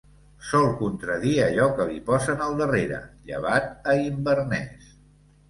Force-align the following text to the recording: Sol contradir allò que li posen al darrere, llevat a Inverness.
Sol 0.51 0.63
contradir 0.77 1.33
allò 1.47 1.67
que 1.81 1.85
li 1.89 1.99
posen 2.07 2.41
al 2.47 2.57
darrere, 2.63 3.03
llevat 3.29 3.71
a 3.93 3.97
Inverness. 4.09 4.91